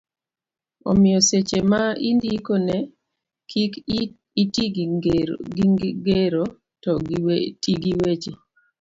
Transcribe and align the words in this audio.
omiyo 0.89 1.19
seche 1.29 1.59
ma 1.71 1.81
indiko 2.09 2.53
ne 2.67 2.77
kik 3.49 3.73
iti 4.41 4.63
gi 4.75 4.85
gero, 6.37 6.43
ti 7.63 7.71
gi 7.81 7.93
weche 8.01 8.31